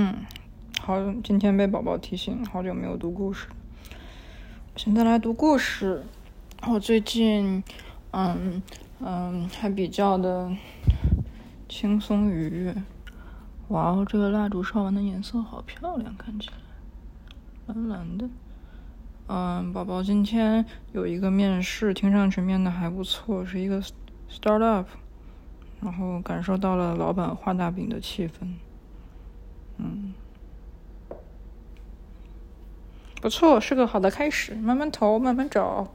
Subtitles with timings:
[0.00, 0.14] 嗯，
[0.80, 3.48] 好，今天被宝宝提醒，好久没有读故事。
[4.76, 6.04] 现在来读故事。
[6.68, 7.64] 我最近，
[8.12, 8.62] 嗯
[9.00, 10.56] 嗯，还比较的
[11.68, 12.76] 轻松愉悦。
[13.70, 16.54] 哇哦，这个蜡烛烧完的颜色好漂亮，看起来
[17.66, 18.30] 蓝蓝的。
[19.26, 23.82] 嗯，宝宝今天有一个面试，听上去面的还不错，是一个
[24.30, 24.84] startup，
[25.80, 28.54] 然后感受到了老板画大饼的气氛。
[29.78, 30.12] 嗯，
[33.20, 34.54] 不错，是个好的开始。
[34.54, 35.88] 慢慢投，慢慢找，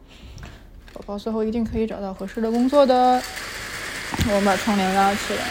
[0.94, 3.22] 宝宝最后一定可以找到合适的工作的。
[4.30, 5.44] 我们把窗帘拉起来。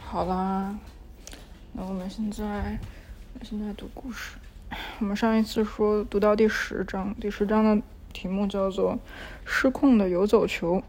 [0.00, 0.74] 好啦，
[1.72, 2.78] 那我们现在
[3.42, 4.36] 现在读故事。
[4.98, 8.94] 我们上一次说读到第十章，第十章的题目叫做
[9.44, 10.82] 《失控的游走球》。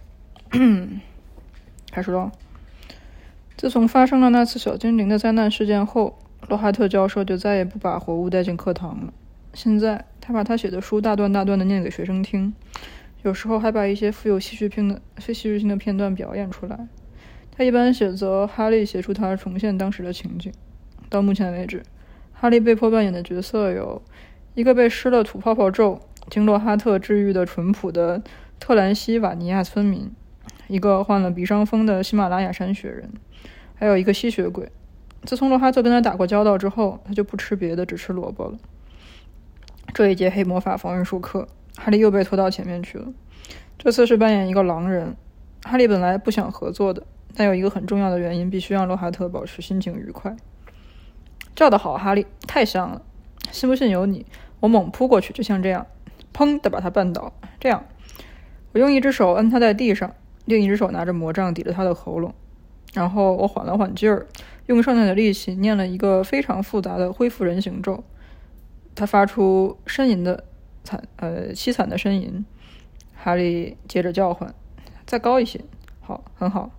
[1.91, 2.31] 开始喽。
[3.57, 9.11] 自从发生了那次小精灵的灾难事件后，罗哈特教授就再也不把活物带进课堂了。
[9.55, 12.53] 现在，他把他写的书大段大段的念给学生听，
[13.23, 16.87] 有时候还把一些富有戏剧性的、非戏剧性的片段表演出来。
[17.51, 20.53] 他一般选择哈利协助他重现当时的情景。
[21.09, 21.81] 到目前为止，
[22.33, 23.99] 哈利被迫扮演的角色有
[24.53, 28.21] 一个被施了土泡泡咒、经罗哈特治愈的淳朴的
[28.59, 30.11] 特兰西瓦尼亚村民，
[30.67, 33.09] 一个患了鼻伤风的喜马拉雅山雪人。
[33.79, 34.69] 还有一个吸血鬼。
[35.23, 38.57] 自从罗哈特跟他打过交道之后，他就不吃别的，只吃萝卜了。
[39.93, 43.07] 这一节黑魔法防御术课，哈利又被拖到前面去了。
[43.77, 45.15] 这次是扮演一个狼人。
[45.63, 47.03] 哈利本来不想合作的，
[47.35, 50.35] 但有一个很重要的原因，必须让罗哈特保持心情愉快。
[51.55, 53.01] 叫得好，哈利，太像了。
[53.51, 54.25] 信不信由你。
[54.59, 55.85] 我猛扑过去，就像这样，
[56.33, 57.33] 砰的把他绊倒。
[57.59, 57.83] 这样，
[58.71, 60.13] 我用一只手摁他在地上，
[60.45, 62.33] 另一只手拿着魔杖抵着他的喉咙。
[62.97, 64.25] 然后我缓了缓劲儿，
[64.65, 68.03] 用剩下的力气念了一个非常复杂的恢复人形咒。
[68.95, 70.43] 他发出呻吟的
[70.83, 72.43] 惨呃凄惨的呻吟。
[73.15, 74.51] 哈利接着叫唤，
[75.05, 75.61] 再高一些，
[76.01, 76.71] 好，很好。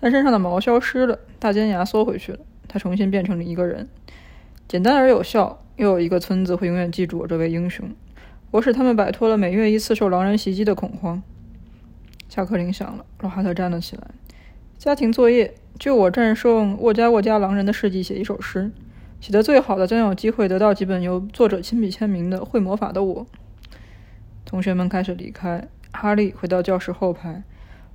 [0.00, 3.88] 他身上的毛消失了，大尖牙缩回去了，他重新变成了一个人。
[4.68, 5.60] 简单而有效。
[5.76, 7.90] 又有一个村子会永远记住我这位英雄。
[8.52, 11.20] 我使他们摆脱了每月一次受狼人袭击的恐慌。
[12.28, 14.02] 下课铃响了，罗哈特站了起来。
[14.78, 15.52] 家庭作业。
[15.78, 18.70] 就我战胜沃加沃加狼人的事迹写一首诗，
[19.20, 23.22] 写的最好的将有机会得到几本由作者亲笔签名的《会魔法的我》。
[24.44, 27.42] 同学们开始离开，哈利回到教室后排，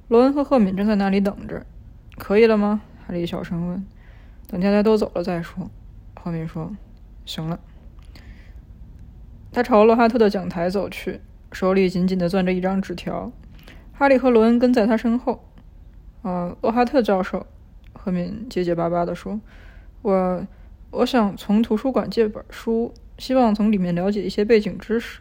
[0.09, 1.65] 罗恩和赫敏正在那里等着。
[2.17, 2.81] 可以了吗？
[3.07, 3.85] 哈利小声问。
[4.47, 5.69] 等大家都走了再说。
[6.21, 6.75] 赫敏说
[7.25, 7.59] ：“行了。”
[9.53, 11.21] 他朝罗哈特的讲台走去，
[11.53, 13.31] 手里紧紧地攥着一张纸条。
[13.93, 15.45] 哈利和罗恩跟在他身后。
[16.23, 17.47] 呃，罗哈特教授。
[18.01, 19.39] 赫敏结结巴巴地说
[20.01, 20.41] ：“我，
[20.91, 25.19] 我想从图书馆借本书，希望从里面了解一些背景知识。”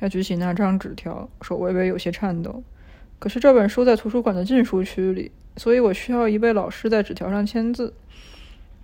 [0.00, 2.62] 他举起那张纸条，手微微有些颤抖。
[3.18, 7.92] 可是这本书在图书馆的禁书区里，所以我需要一位老师在纸条上签字。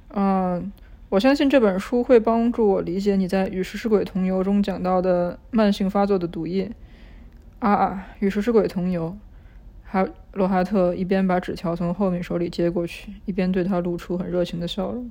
[0.08, 0.72] 嗯，
[1.08, 6.72] 我相信这本书会帮助我理解你在《与食尸鬼同游》中讲到的慢性发作的毒液。
[7.60, 9.10] 啊啊，《与食尸鬼同游》。
[9.94, 15.08] 哈罗哈特一边把纸条从后面手里接过去，一边对他露出很热情的笑容。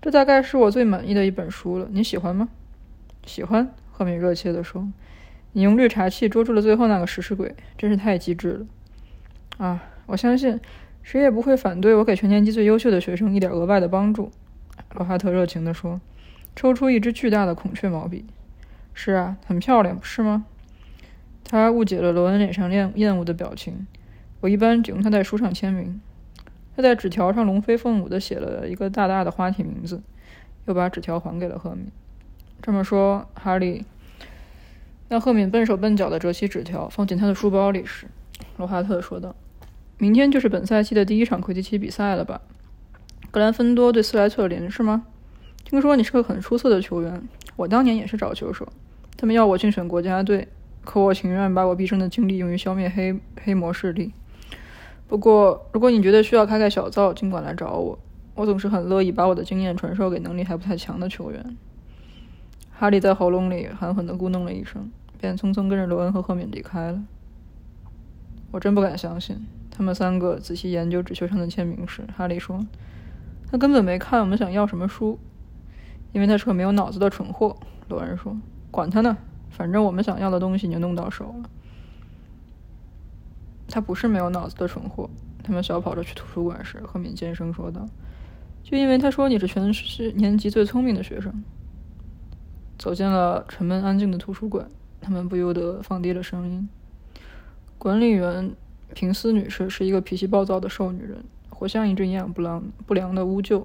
[0.00, 1.88] 这大概是我最满意的一本书了。
[1.90, 2.48] 你喜欢吗？
[3.26, 3.74] 喜欢。
[3.90, 4.88] 赫敏热切地说
[5.50, 8.66] ：“你用绿茶器捉住了最后那个食尸鬼，真是太机智了。”
[9.58, 10.60] 啊，我相信
[11.02, 14.30] 谁也不会反对我给全年级最优秀的学生一点额外的帮助。”
[14.94, 16.00] 罗哈特热情地说，
[16.54, 18.24] 抽出一支巨大的孔雀毛笔。
[18.94, 20.44] “是啊，很漂亮，是吗？”
[21.42, 23.88] 他误解了罗恩脸上厌厌恶的表情。
[24.44, 25.98] 我一般只用他在书上签名。
[26.76, 30.02] 他在纸条上龙飞凤舞地写了一个大大的花体名字，
[30.66, 31.86] 又把纸条还给了赫敏。
[32.60, 33.86] 这么说，哈利，
[35.08, 38.06] 当赫敏笨手笨脚地折起纸条放进他的书包里时，
[38.58, 39.34] 罗哈特说道
[39.96, 42.42] ：“明天就是本赛季的第一场魁地奇比赛了吧？
[43.30, 45.06] 格兰芬多对斯莱特林是吗？
[45.64, 47.26] 听说你是个很出色的球员。
[47.56, 48.68] 我当年也是找球手，
[49.16, 50.46] 他们要我竞选国家队，
[50.84, 54.12] 可我情愿把我毕生的精力用于消灭黑黑魔势力。”
[55.14, 57.96] 不过，如果你觉得需要开开小灶，尽管来找我。
[58.34, 61.56] 我总是很乐意把我的经验传授给能力还不太强的球员。
[62.72, 64.90] 哈利在喉咙里狠狠地咕哝了一声，
[65.20, 67.00] 便匆匆跟着罗恩和赫敏离开了。
[68.50, 72.66] 我真不敢相信，他们三个仔细研究纸球上的签名时，哈利说
[73.48, 75.16] ：“他根本没看我们想要什么书，
[76.10, 77.56] 因为他是个没有脑子的蠢货。”
[77.88, 78.36] 罗恩说
[78.72, 79.16] ：“管他呢，
[79.48, 81.48] 反正我们想要的东西已经弄到手了。”
[83.74, 85.10] 他不是没有脑子的蠢货，
[85.42, 87.84] 他们小跑着去图书馆时，赫敏尖声说道
[88.62, 91.42] ：“就因为他说你是全市年级最聪明的学生。”
[92.78, 94.68] 走进了沉闷安静的图书馆，
[95.00, 96.68] 他们不由得放低了声音。
[97.76, 98.52] 管理员
[98.94, 103.64] 平斯女士是一个脾气暴躁的瘦女人，活像一只营养不良不良的乌鹫。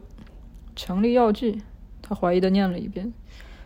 [0.75, 1.61] 强力药剂，
[2.01, 3.13] 她怀疑的念了一遍，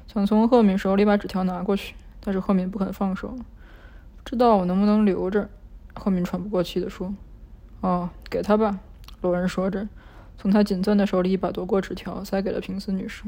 [0.08, 3.30] 想从赫敏手里把纸条拿过去，但是赫敏不肯放手。
[3.30, 5.50] 不知道我能不能留着？
[5.96, 7.14] 后面喘不过气地说。
[7.82, 8.80] 哦，给他吧，
[9.22, 9.88] 罗恩说着，
[10.38, 13.24] 从他紧攥的手里一把夺过纸条，塞给了平斯女士。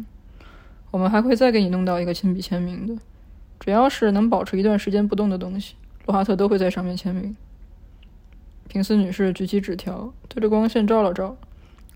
[0.91, 2.95] 我们还会再给你弄到一个亲笔签名的，
[3.59, 5.75] 只要是能保持一段时间不动的东西，
[6.05, 7.35] 罗哈特都会在上面签名。
[8.67, 11.35] 平斯女士举起纸条，对着光线照了照，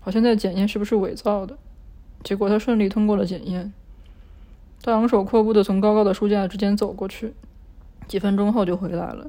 [0.00, 1.56] 好像在检验是不是伪造的。
[2.22, 3.72] 结果她顺利通过了检验。
[4.82, 7.32] 她昂首阔步地从高高的书架之间走过去，
[8.06, 9.28] 几分钟后就回来了，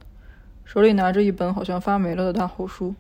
[0.66, 2.96] 手里拿着一本好像发霉了的大厚书。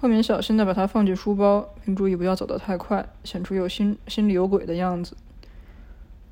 [0.00, 5.16] 赫敏小心地把它放进书包，并注意不要走得太快，显出有心心里有鬼的样子。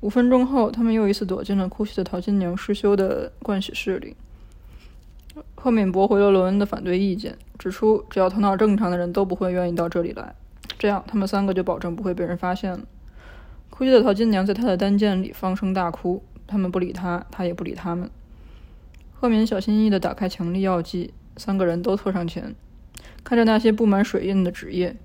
[0.01, 4.15] 五分钟后，他们又一次躲进了哭泣的淘金娘失修的盥洗室里。
[5.55, 10.35] 赫敏驳回了罗恩的反对意见，指出只要头脑正常的人都不会愿意到这里来，
[10.77, 12.81] 这样他们三个就保证不会被人发现了。
[13.69, 18.07] 哭泣的淘金娘在他的单间里放声大哭，他们不理她，她也不理他们。
[19.23, 22.53] 赫敏小心翼翼地打开强力药剂，三个人都凑上前。
[23.23, 24.97] 看着那些布满水印的纸页，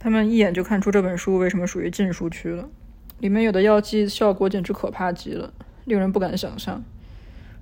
[0.00, 2.68] 他们一眼就看出这本书为什么属于禁书区了。
[3.20, 5.52] 里面有的药剂效果简直可怕极了，
[5.84, 6.82] 令人不敢想象。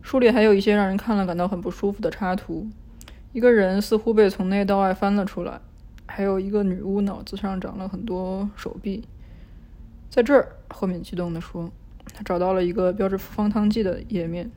[0.01, 2.67] 书里还有一些让人看了感到很不舒服的插图，
[3.35, 5.61] 一个人似乎被从内到外翻了出来，
[6.07, 9.05] 还有一个女巫脑子上长了很多手臂。
[10.09, 11.71] 在这儿，赫敏激动地说
[12.15, 14.51] ：“他找到了一个标志方汤剂的页面，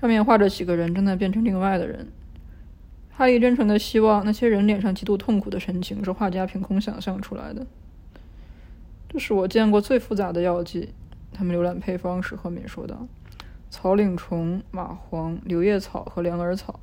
[0.00, 2.08] 上面画着几个人正在变成另外的人。”
[3.10, 7.66] 哈利真诚地希望那些人脸上极度痛苦的神情是画家凭空想象出来的。
[9.08, 10.90] 这是我见过最复杂的药剂。
[11.32, 13.06] 他们浏览配方时，赫敏说道
[13.70, 16.78] ：“草领虫、蚂蟥、柳叶草和凉耳草。”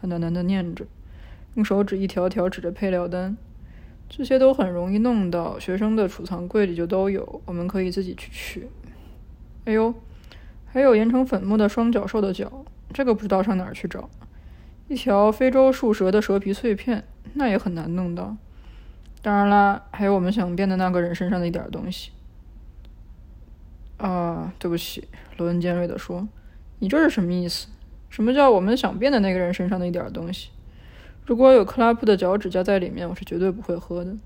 [0.00, 0.84] 他喃喃地念着，
[1.54, 3.36] 用手指一条条指着配料单。
[4.08, 8.68] 这些都很容易弄到，学生的储藏柜里就都有，我们可以自己去取。
[9.64, 9.94] 哎呦，
[10.70, 14.08] 还有研成粉末的双脚兽的脚，这个不知道上哪儿去找。
[14.86, 17.04] 一条非洲树蛇的蛇皮碎片，
[17.34, 18.36] 那也很难弄到。
[19.20, 22.12] 当然啦，还有我们想变的那个人身上的一点东西。
[23.96, 26.28] 啊，对不起，罗恩尖锐地说
[26.78, 27.66] ：“你这是什么意思？
[28.08, 30.50] 什么叫我们想变的那个人身上的一点东西？
[31.26, 34.16] 如果有克拉普的脚趾甲在里面，我是绝对不会喝的。”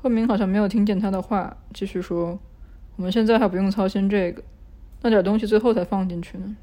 [0.00, 2.38] 赫敏好像没有听见他的话，继续说
[2.94, 4.42] ：“我们现在还不用操心这个，
[5.02, 6.56] 那点东西最后才放进去呢。”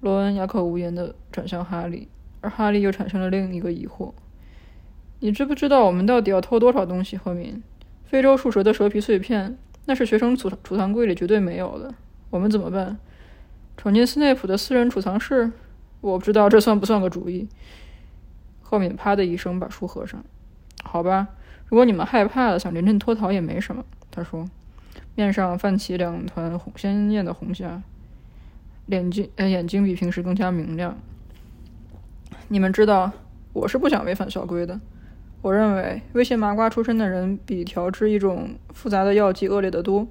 [0.00, 2.08] 罗恩哑口无言的转向哈利，
[2.40, 4.12] 而哈利又产生了另一个疑惑
[5.20, 7.62] ：“你知不知道我们到底要偷多少东西？”赫敏，
[8.04, 9.56] 非洲树蛇的蛇皮碎片，
[9.86, 11.94] 那是学生储储藏柜里绝对没有的。
[12.30, 12.98] 我们怎么办？
[13.76, 15.50] 闯进斯内普的私人储藏室？
[16.00, 17.48] 我不知道这算不算个主意。
[18.60, 20.22] 赫敏啪的一声把书合上。
[20.82, 21.28] 好吧，
[21.68, 23.82] 如果你们害怕了，想临阵脱逃也没什么。
[24.10, 24.44] 他说，
[25.14, 27.82] 面上泛起两团红鲜艳的红霞。
[28.86, 30.96] 眼睛，呃，眼睛比平时更加明亮。
[32.48, 33.12] 你们知道，
[33.52, 34.78] 我是不想违反校规的。
[35.40, 40.06] 我认为威胁麻瓜出身的人比调制一种复杂的药剂恶劣得多。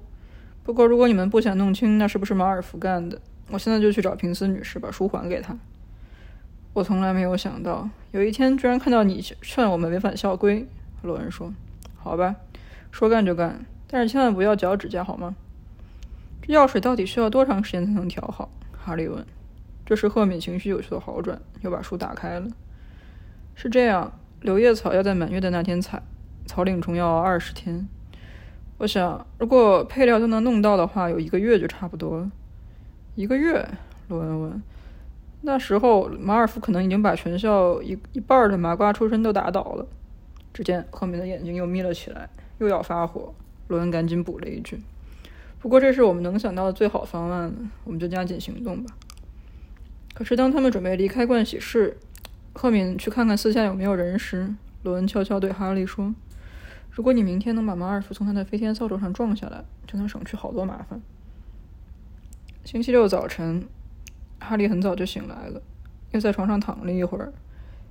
[0.63, 3.19] 不过，如果你们不想弄清那是不是马尔福干的，
[3.49, 5.57] 我现在就去找平斯女士，把书还给她。
[6.73, 10.67] 我从来没有想到，有一天居然看到你劝我们违反校规。
[11.03, 11.53] 罗恩说
[11.97, 12.35] ：“好吧，
[12.91, 15.35] 说干就干，但是千万不要嚼指甲，好吗？
[16.41, 19.23] 这药水到底需要多长时间才能调好？”哈利问。
[19.85, 22.47] 这时，赫敏情绪有所好转，又把书打开了。
[23.53, 26.01] 是这样，柳叶草要在满月的那天采，
[26.47, 27.87] 草领虫要二十天。
[28.79, 32.31] 我想，如果配料都能弄到的话，有一个月就差不多了。
[33.13, 33.63] 一个月？
[34.07, 34.63] 罗恩问。
[35.41, 39.85] 那时候，马尔福可能已经把全校一一半的麻瓜出身都打倒了。
[40.51, 43.31] 只见赫敏的眼睛又眯了起来，又要发火。
[43.67, 44.79] 罗恩赶紧补了一句。
[45.59, 47.53] 不过，这是我们能想到的最好方案了，
[47.85, 48.93] 我们就加紧行动吧。
[50.13, 51.97] 可是，当他们准备离开盥洗室，
[52.53, 54.53] 赫敏去看看四下有没有人时，
[54.83, 56.13] 罗恩悄悄对哈利说
[56.91, 61.01] ：“如果你明天能把马尔福从他的飞天扫帚上撞下来，就能省去好多麻烦。”
[62.65, 63.65] 星期六早晨，
[64.39, 65.61] 哈利很早就醒来了，
[66.11, 67.31] 又在床上躺了一会儿，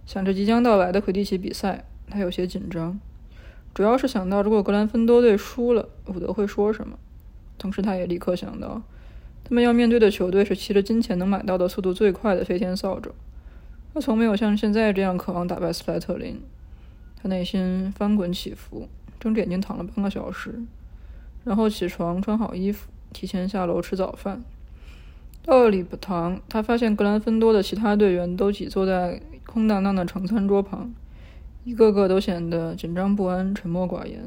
[0.05, 3.01] 想着即将到来的魁地奇比赛，他有些紧张，
[3.75, 6.99] 主要是想到如果格兰芬多队输了，伍德会说什么。
[7.59, 8.83] 同时，他也立刻想到，
[9.45, 13.13] 他们要面对的球队是骑着金钱能买到的速度最快的飞天扫帚。
[13.95, 16.41] 他从没有像现在这样渴望打败斯莱特林。
[17.23, 18.89] 他内心翻滚起伏，
[19.21, 20.61] 睁着眼睛躺了半个小时，
[21.45, 24.43] 然后起床，穿好衣服，提前下楼吃早饭。
[25.45, 30.93] 到了礼堂，他发现格兰芬多的其他队员都挤坐在空荡荡的长餐桌旁，
[31.65, 34.21] 一个个都显得紧张不安、沉默寡言。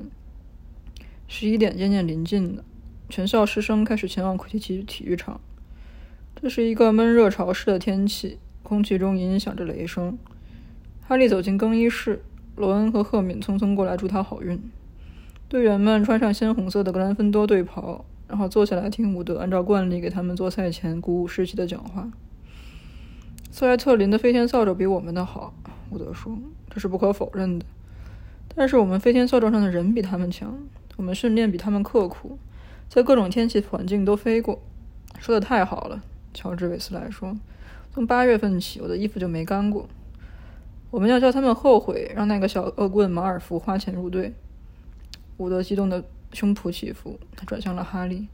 [1.27, 2.63] 十一点渐渐临近了，
[3.09, 5.41] 全校师生开始前往魁地奇体育场。
[6.35, 10.17] 这是一个闷热潮湿的天气，空气中隐隐响着雷声。
[11.07, 12.21] 哈利走进更衣室。
[12.55, 14.57] 罗恩和赫敏匆匆过来祝他好运。
[15.49, 22.09] 队员们穿上鲜红色的格兰芬多队袍，然后坐下来听伍德按照惯例给他们做赛前鼓舞士气的讲话。
[23.51, 25.53] 斯莱特林的飞天扫帚比我们的好，
[25.89, 26.37] 伍德说，
[26.69, 27.65] 这是不可否认的。
[28.55, 30.57] 但是我们飞天扫帚上的人比他们强，
[30.95, 32.37] 我们训练比他们刻苦，
[32.87, 34.61] 在各种天气环境都飞过。
[35.19, 36.01] 说的太好了，
[36.33, 37.35] 乔治·韦斯莱说。
[37.93, 39.87] 从八月份起，我的衣服就没干过。
[40.91, 44.33] 我们要叫他们后悔，让那个小恶棍马尔福花钱入队。
[45.37, 48.27] 伍德激动的胸脯起伏，他转向了哈利：“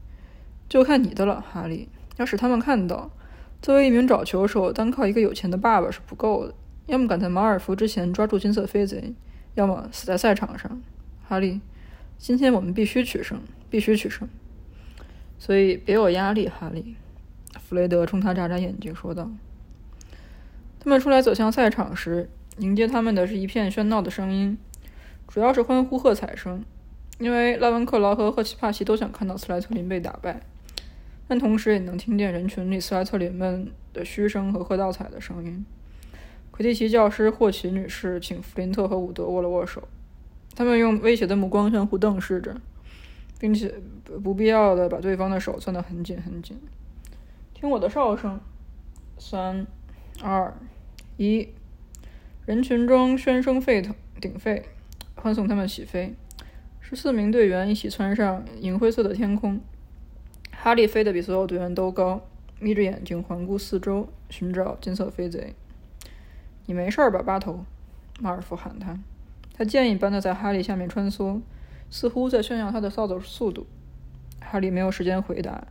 [0.68, 1.88] 就看你的了，哈利。
[2.16, 3.10] 要使他们看到，
[3.60, 6.54] 作为一名找球手，单靠一个有钱的爸爸是不够的。
[6.86, 9.14] 要么赶在马尔福之前抓住金色飞贼，
[9.54, 10.82] 要么死在赛场上。
[11.26, 11.60] 哈利，
[12.18, 14.28] 今天我们必须取胜，必须取胜。
[15.38, 16.96] 所以别有压力，哈利。”
[17.60, 19.30] 弗雷德冲他眨眨眼睛说道。
[20.80, 22.28] 他们出来走向赛场时。
[22.58, 24.58] 迎接他们的是一片喧闹的声音，
[25.26, 26.62] 主要是欢呼喝彩声，
[27.18, 30.38] 因为拉文克劳和赫奇帕奇都想看到斯莱特林被打败，
[31.26, 35.64] 但同时也能听见人群里斯莱特林们的嘘声和喝倒彩的声音。
[36.52, 39.88] 魁地奇教师霍奇女士请弗林特和伍德握了握手，
[40.54, 42.54] 他们用威胁的目光相互瞪视着，
[43.40, 43.74] 并且
[44.22, 46.60] 不必要的把对方的手攥得很紧很紧。
[47.54, 48.38] 听我的哨声，
[49.18, 49.66] 三、
[50.22, 50.54] 二、
[51.16, 51.48] 一。
[52.44, 54.64] 人群中喧声沸腾，鼎沸，
[55.14, 56.14] 欢送他们起飞。
[56.80, 59.58] 十四名队员一起窜上银灰色的天空。
[60.50, 62.20] 哈利飞得比所有队员都高，
[62.60, 65.54] 眯着眼睛环顾四周，寻找金色飞贼。
[66.66, 67.64] 你没事吧，巴头？
[68.20, 68.98] 马尔福喊他。
[69.54, 71.40] 他箭一般的在哈利下面穿梭，
[71.90, 73.66] 似乎在炫耀他的扫帚速度。
[74.40, 75.66] 哈利没有时间回答。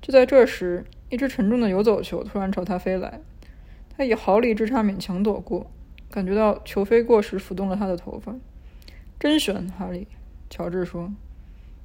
[0.00, 3.20] 就在这时，一只沉重的游走球突然朝他飞来，
[3.96, 5.70] 他以毫厘之差勉强躲过。
[6.10, 8.34] 感觉到球飞过时拂动了他的头发，
[9.18, 9.68] 真悬！
[9.68, 10.06] 哈利，
[10.48, 11.12] 乔治说。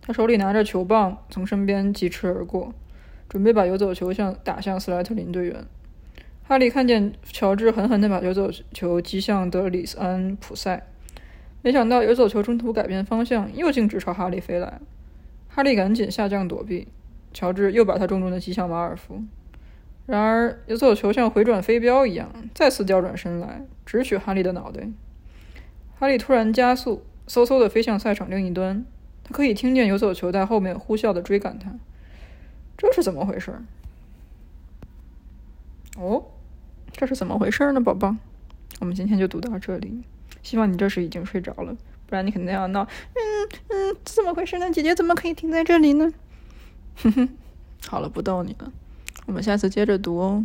[0.02, 2.74] 他手里拿着球棒，从身边疾驰而过，
[3.28, 5.66] 准备把游走球向打向斯莱特林队员。
[6.46, 10.86] 哈利看见乔治狠狠地把游走球击向德里斯安普塞，
[11.62, 14.80] 没想到游走球中途改变方向，又径直朝哈利飞来。
[15.48, 16.88] 哈利赶紧下降躲避，
[17.34, 19.24] 乔治又把他重重地击向马尔福。
[20.06, 24.90] 然而，游走球像回转飞镖一样，再次调转身来，直取哈利的脑袋。
[25.98, 28.84] 哈利突然加速，嗖嗖地飞向赛场另一端。
[29.24, 31.74] 他可以听见游走球在后面呼啸地追赶他。
[32.78, 33.58] 这是怎么回事？
[35.96, 36.26] 哦，
[36.94, 38.16] 这是怎么回事呢，宝宝？
[38.80, 40.04] 我们今天就读到这里。
[40.42, 42.84] 希望你这时已经睡着了，不然你肯定要闹。
[42.84, 43.22] 嗯
[43.70, 44.70] 嗯，怎么回事呢？
[44.72, 46.12] 姐姐怎么可以停在这里呢？
[46.98, 47.30] 哼哼，
[47.88, 48.72] 好了，不逗你了。
[49.26, 50.44] 我们下次接着读哦。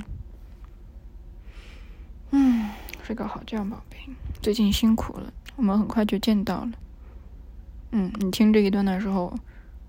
[2.30, 2.70] 嗯，
[3.02, 3.96] 睡个好觉，宝贝。
[4.40, 6.72] 最近辛苦了，我们很快就见到了。
[7.90, 9.34] 嗯，你听这一段的时候，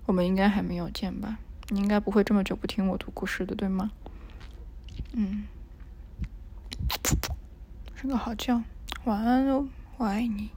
[0.06, 1.38] 我们应该还没有见吧？
[1.68, 3.92] 你应该不会这么久不听我读故事的，对吗？
[5.12, 5.44] 嗯，
[7.94, 8.62] 睡个好觉，
[9.04, 9.68] 晚安哦，
[9.98, 10.50] 我爱你。